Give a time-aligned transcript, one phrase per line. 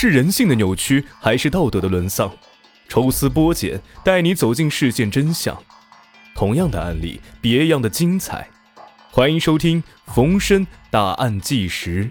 [0.00, 2.32] 是人性的扭曲，还是道德的沦丧？
[2.88, 5.60] 抽丝剥茧，带你走进事件真相。
[6.36, 8.48] 同样的案例，别样的精彩。
[9.10, 9.82] 欢迎收听
[10.14, 12.04] 《逢申大案纪实》。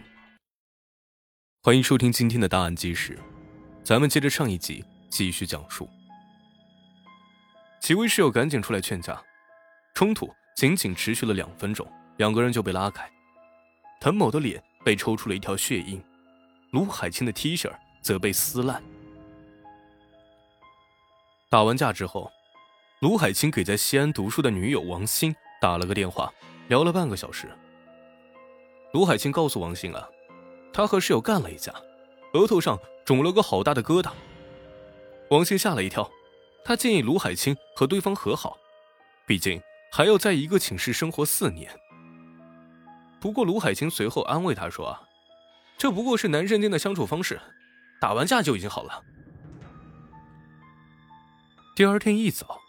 [1.63, 3.17] 欢迎收听今天的大案纪实。
[3.85, 5.89] 咱们接着上一集继续讲述。
[7.79, 9.17] 几位室友赶紧出来劝架，
[9.95, 13.09] 冲突仅仅持续了两分钟，两个人就被拉开。
[14.01, 16.03] 滕某的脸被抽出了一条血印，
[16.71, 18.83] 卢海清的 T 恤则被撕烂。
[21.49, 22.29] 打完架之后，
[22.99, 26.31] 卢海清给在西安读书的女友王鑫打了个电话，
[26.67, 27.49] 聊了半个小时。
[28.93, 30.09] 卢海清告诉王鑫啊，
[30.73, 31.73] 他和室友干了一架，
[32.33, 34.11] 额头上肿了个好大的疙瘩。
[35.29, 36.09] 王鑫吓了一跳，
[36.65, 38.57] 他建议卢海清和对方和好，
[39.25, 39.61] 毕竟
[39.91, 41.69] 还要在一个寝室生活四年。
[43.21, 45.01] 不过卢海清随后安慰他说啊，
[45.77, 47.39] 这不过是男生间的相处方式，
[48.01, 49.03] 打完架就已经好了。
[51.75, 52.59] 第二天一早，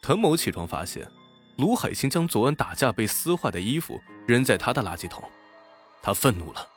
[0.00, 1.10] 滕某起床发现，
[1.56, 5.28] 卢海清将昨晚打架被撕坏的衣服扔在他的垃圾桶，
[6.00, 6.68] 他愤怒了，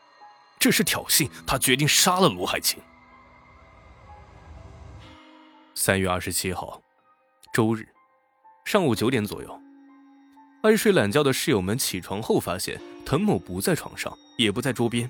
[0.58, 2.82] 这是挑衅，他决定杀了卢海清。
[5.76, 6.82] 三月二十七号，
[7.54, 7.88] 周日，
[8.66, 9.62] 上午九点左右，
[10.64, 15.10] 爱睡懒觉的室友们起床后发现滕某不在床上，也不在桌边。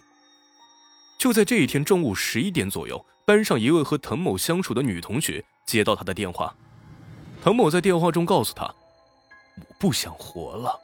[1.20, 5.44] 就在这一天中午十一点左右，班上一位和滕某相处的女同学。
[5.66, 6.56] 接到他的电话，
[7.44, 8.64] 滕某在电话中告诉他
[9.60, 10.80] ：“我不想活了。”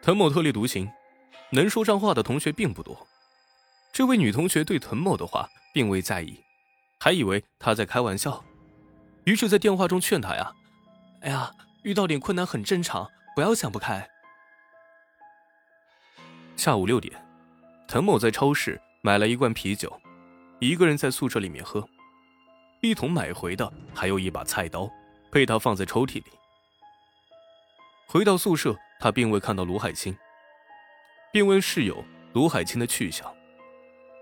[0.00, 0.90] 滕某特立独行，
[1.50, 3.06] 能说上话的同学并不多。
[3.92, 6.42] 这位女同学对滕某的话并未在意，
[6.98, 8.42] 还以为他在开玩笑，
[9.24, 10.50] 于是，在电话中劝他呀
[11.20, 11.52] ：“哎呀，
[11.82, 14.08] 遇到点困难很正常，不要想不开。”
[16.56, 17.22] 下午六点，
[17.90, 19.92] 滕某在超市买了一罐啤酒，
[20.60, 21.84] 一个人在宿舍里面喝。
[22.82, 24.88] 一同买回的还有一把菜刀，
[25.28, 26.26] 被他放在抽屉里。
[28.06, 30.16] 回到宿舍，他并未看到卢海清，
[31.32, 33.28] 便问室友卢海清的去向。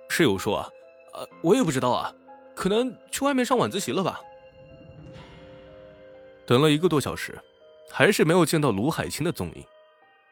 [0.09, 0.69] 室友说：“啊，
[1.12, 2.11] 呃，我也不知道啊，
[2.57, 4.19] 可能去外面上晚自习了吧。”
[6.49, 7.39] 等了一个多小时，
[7.91, 9.65] 还是没有见到卢海清的踪影。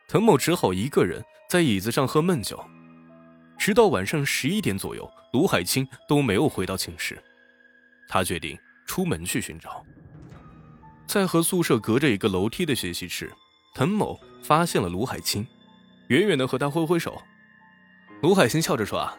[0.09, 2.65] 滕某只好一个人在椅子上喝闷酒，
[3.67, 7.21] 直到晚上十一点左右，卢海清都没有回到寝室。
[8.09, 8.57] 他决定
[8.87, 9.85] 出门去寻找，
[11.09, 13.35] 在和宿舍隔着一个楼梯的学习室，
[13.75, 15.45] 滕某发现了卢海清，
[16.07, 17.21] 远远的和他挥挥手。
[18.23, 19.19] 卢海清笑着说：“啊，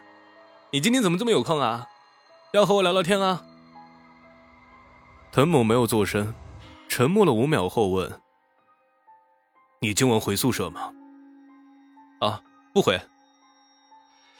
[0.72, 1.86] 你今天怎么这么有空啊？
[2.54, 3.44] 要和我聊聊天啊？”
[5.30, 6.32] 滕某没有做声，
[6.88, 8.18] 沉默了五秒后问
[9.82, 10.90] ：“你今晚回宿舍吗
[12.20, 12.42] ？”“啊，
[12.72, 12.98] 不回。”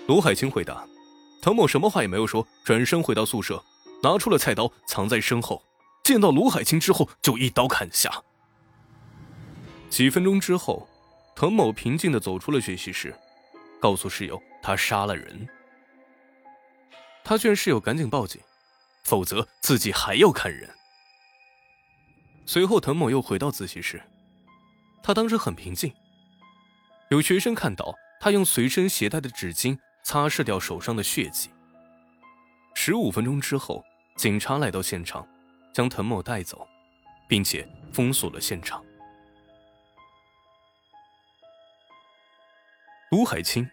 [0.08, 0.86] 卢海清回答。
[1.42, 3.62] 滕某什么话也没有说，转身回到宿舍。
[4.02, 5.62] 拿出了菜刀，藏在身后。
[6.02, 8.22] 见到卢海清之后，就一刀砍下。
[9.91, 10.88] 几分钟之后，
[11.36, 13.14] 滕某平静的走出了学习室，
[13.80, 15.46] 告诉室友他杀了人。
[17.22, 18.40] 他劝室友赶紧报警，
[19.04, 20.70] 否则自己还要砍人。
[22.46, 24.00] 随后，滕某又回到自习室，
[25.02, 25.92] 他当时很平静。
[27.10, 29.76] 有学生看到他用随身携带的纸巾
[30.08, 31.50] 擦拭掉手上的血迹。
[32.74, 33.84] 十五分钟之后。
[34.16, 35.24] 警察来到现场，
[35.72, 36.66] 将滕某带走，
[37.28, 38.84] 并且封锁了现场。
[43.12, 43.64] 卢海清，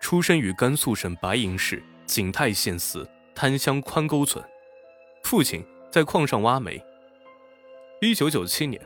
[0.00, 4.44] 出生于甘肃省白银市景泰县寺滩乡宽沟村，
[5.22, 6.84] 父亲在矿上挖煤。
[8.00, 8.84] 一九九七年，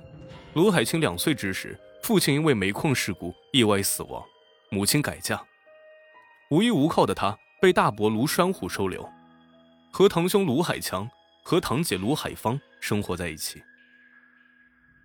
[0.53, 4.23] 卢海清两岁之时，父亲因为煤矿事故意外死亡，
[4.69, 5.43] 母亲改嫁，
[6.51, 9.09] 无依无靠的他被大伯卢栓虎收留。
[9.93, 11.09] 和堂兄卢海强
[11.45, 13.63] 和堂姐卢海芳生活在一起，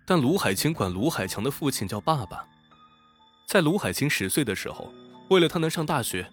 [0.04, 2.44] 但卢海清管卢海强的父亲叫爸爸。
[3.46, 4.92] 在卢海清十岁的时候，
[5.30, 6.28] 为了他能上大学，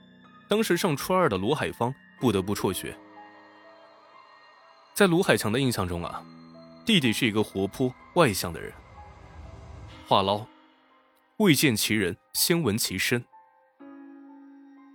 [0.47, 2.95] 当时上初二的卢海芳不得不辍学。
[4.93, 6.23] 在卢海强的印象中啊，
[6.85, 8.71] 弟弟是一个活泼外向的人。
[10.07, 10.45] 话唠，
[11.37, 13.23] 未见其人，先闻其声。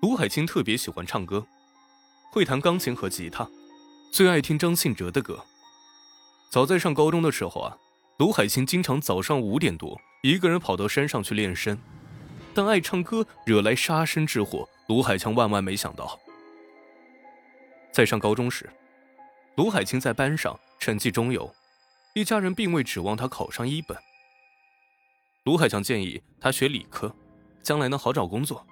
[0.00, 1.44] 卢海清特别喜欢唱歌。
[2.30, 3.48] 会弹钢琴和吉他，
[4.12, 5.44] 最爱听张信哲的歌。
[6.50, 7.76] 早在上高中的时候啊，
[8.18, 11.76] 卢海清经常早上五点多一个人跑到山上去练声。
[12.54, 16.18] 但爱唱歌惹来杀身之祸，卢海强万万没想到。
[17.92, 18.70] 在上高中时，
[19.56, 21.52] 卢海清在班上成绩中游，
[22.14, 23.98] 一家人并未指望他考上一本。
[25.44, 27.12] 卢海强建议他学理科，
[27.62, 28.64] 将来能好找工作。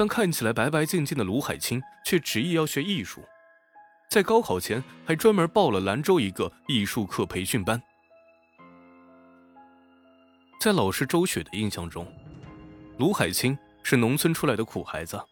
[0.00, 3.22] 但看起来白白净净的卢海清却执意要学艺术，
[4.08, 7.78] 在高考前还专门报了兰州一个艺术课培训班。
[10.58, 12.10] 在老师周雪的印象中，
[12.96, 15.22] 卢海清是农村出来的苦孩子，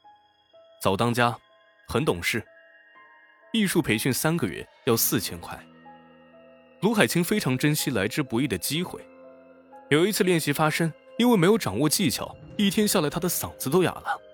[0.82, 1.34] 早当家，
[1.88, 2.44] 很懂事。
[3.54, 5.58] 艺术培训三个月要四千块。
[6.82, 9.00] 卢海清非常珍惜来之不易的机会。
[9.88, 14.27] 有一次练习发声，因为没有掌握技巧，一天下来他的嗓子都哑了。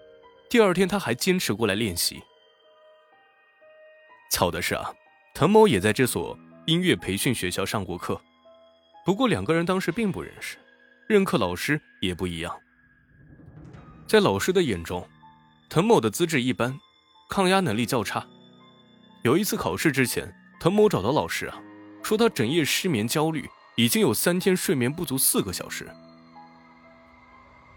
[0.48, 2.22] 第二天他还坚持过来练习。
[4.30, 4.92] 巧的是啊，
[5.34, 8.20] 滕某也在这所音乐培训学校上过课，
[9.04, 10.56] 不过两个人当时并不认识，
[11.08, 12.56] 任课老师也不一样。
[14.06, 15.08] 在老师的眼中，
[15.68, 16.78] 滕某的资质一般，
[17.30, 18.26] 抗压能力较差。
[19.22, 21.60] 有一次考试之前，滕某找到老师啊，
[22.02, 25.88] 说他整夜失眠焦虑，已经有三天睡眠不足四个小时。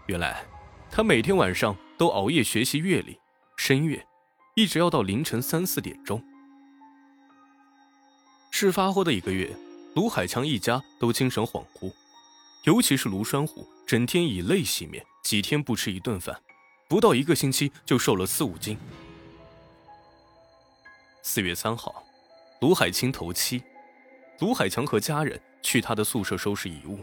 [0.06, 0.44] 原来，
[0.90, 3.18] 他每天晚上都熬夜学习乐理、
[3.56, 4.06] 声乐，
[4.54, 6.22] 一直要到凌晨三四点钟。
[8.50, 9.54] 事发后的一个月，
[9.96, 11.92] 卢海强一家都精神恍惚，
[12.64, 16.40] 尤其是卢栓虎，整天以泪洗面，几天不吃一顿饭，
[16.88, 18.78] 不到一个星期就瘦了四五斤。
[21.22, 22.04] 四月三号，
[22.60, 23.62] 卢海清头七，
[24.38, 27.00] 卢海强和家人去他的宿舍收拾遗物。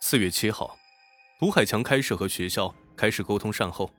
[0.00, 0.76] 四月七号，
[1.42, 3.90] 卢海强开始和学校开始沟通善后。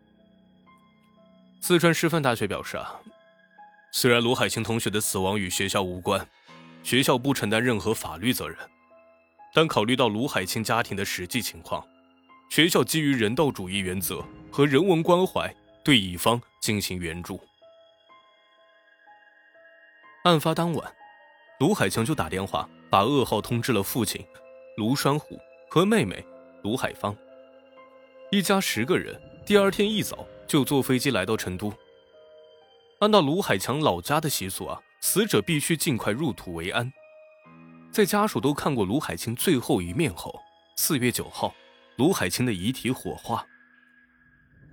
[1.60, 2.96] 四川师范大学表示啊，
[3.92, 6.26] 虽然卢海清同学的死亡与学校无关，
[6.84, 8.58] 学校不承担任何法律责任，
[9.54, 11.86] 但考虑到卢海清家庭的实际情况，
[12.50, 15.54] 学校基于人道主义原则和人文关怀，
[15.84, 17.42] 对乙方进行援助。
[20.24, 20.96] 案发当晚，
[21.60, 24.26] 卢海强就打电话把噩耗通知了父亲
[24.78, 25.38] 卢栓虎
[25.70, 26.26] 和妹妹
[26.62, 27.14] 卢海芳，
[28.34, 29.22] 一家十个人。
[29.46, 31.72] 第二天一早就坐飞机来到成都。
[33.00, 36.92] 按照卢海强老家的习俗啊，死者必须尽快入土为安。
[37.92, 40.34] 在家属都看过卢海清最后一面后，
[40.76, 41.54] 四月九号，
[41.98, 43.46] 卢海清的遗体火化。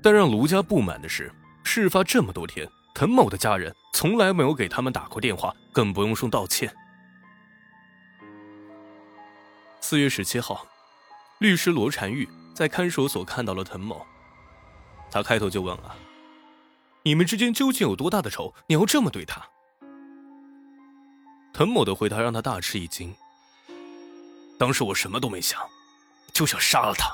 [0.01, 1.31] 但让卢家不满的是，
[1.62, 2.67] 事发这么多天。
[2.95, 6.75] 滕某的家人从来没有给他们打过电话，更不用说道歉。
[9.83, 10.67] 四月十七号，
[11.41, 12.27] 律师罗婵玉
[12.61, 14.05] 在看守所看到了滕某，
[15.11, 15.97] 他开头就问了
[17.05, 18.53] ：“你们之间究竟有多大的仇？
[18.67, 19.49] 你要这么对他？”
[21.55, 23.15] 滕某的回答让他大吃一惊。
[24.59, 25.59] 当时我什么都没想，
[26.35, 27.09] 就想杀了他。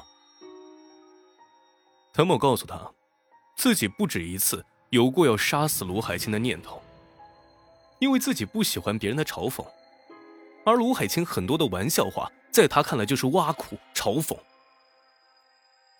[2.13, 2.91] 滕某告诉他，
[3.57, 4.67] 自己不止一次。
[4.91, 6.83] 有过要杀死卢海清的念头，
[8.01, 9.65] 因为自己不喜欢别人的嘲讽，
[10.65, 14.37] 而卢海清很多的玩笑话，在他看来就是挖苦、嘲讽。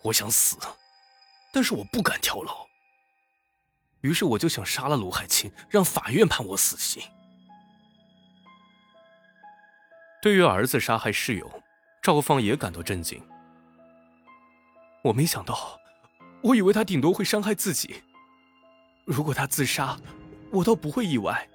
[0.07, 0.57] 我想死，
[1.51, 2.67] 但是我不敢跳楼，
[4.01, 7.03] 于是我就想杀了卢海清，让法院判我死刑。
[10.21, 11.61] 对于儿子杀害室友，
[12.01, 13.21] 赵芳也感到震惊。
[15.03, 15.77] 我没想到，
[16.41, 18.01] 我以为他顶多会伤害自己。
[19.05, 19.97] 如果他自杀，
[20.51, 21.49] 我倒不会意外。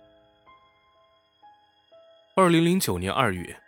[2.37, 3.59] 二零零九年二月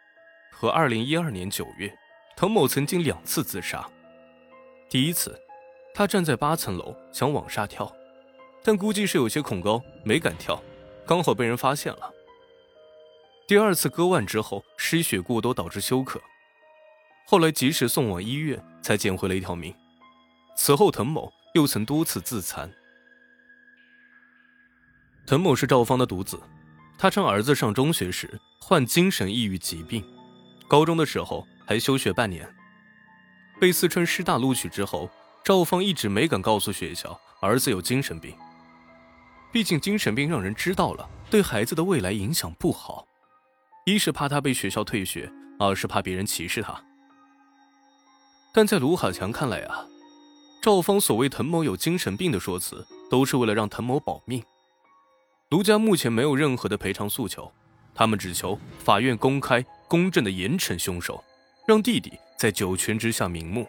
[0.53, 1.97] 和二零一二年九月，
[2.37, 3.89] 滕某曾经两次自杀。
[4.95, 5.37] 第一次，
[5.93, 7.93] 他站在八层楼想往下跳，
[8.63, 10.63] 但估计是有些恐高，没敢跳，
[11.05, 12.15] 刚好被人发现了。
[13.49, 16.23] 第二次割腕之后失血过多导致休克，
[17.27, 19.75] 后来及时送往医院才捡回了一条命。
[20.57, 22.73] 此后，滕某又曾多次自残。
[25.27, 26.41] 滕某是赵芳的独子，
[26.97, 30.05] 他称儿子上中学时患精神抑郁疾病，
[30.69, 32.49] 高中的时候还休学半年。
[33.61, 35.09] 被四川师大录取之后，
[35.43, 38.35] 赵芳一直没敢告诉学校儿子有精神病，
[39.53, 43.07] 毕竟精神病让人知道了，对孩子的未来影响不好。
[43.87, 46.83] 一是怕他被学校退学，二是怕别人歧视他。
[48.53, 49.85] 但在卢海强看来啊，
[50.63, 54.43] 赵芳所谓滕某有精神病的说辞，都是为了让滕某保命。
[55.51, 57.53] 卢家目前没有任何的赔偿诉求，
[57.95, 61.23] 他们只求法院公开、公正的严惩凶手，
[61.67, 63.69] 让弟弟在九泉之下瞑目。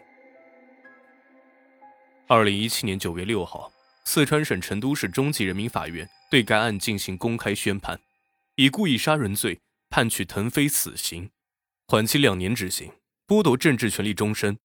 [2.26, 3.72] 二零一七年九月六号，
[4.04, 8.00] 四川省成都市中级人民法院对该案进行公开宣判，
[8.56, 11.30] 以故意杀人罪判处腾飞死刑，
[11.86, 12.92] 缓期两年执行，
[13.26, 14.58] 剥夺政治权利终身，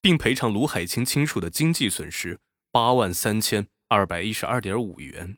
[0.00, 2.38] 并赔偿卢海清亲属的经济损失
[2.70, 5.36] 八万三千二百一十二点五元。